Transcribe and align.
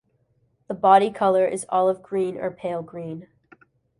The 0.67 0.73
body 0.73 1.11
colour 1.11 1.45
is 1.45 1.67
olive 1.69 2.01
green 2.01 2.35
or 2.39 2.49
pale 2.49 2.81
green. 2.81 3.27